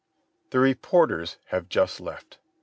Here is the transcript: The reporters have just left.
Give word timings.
The 0.49 0.57
reporters 0.57 1.37
have 1.49 1.69
just 1.69 1.99
left. 2.01 2.39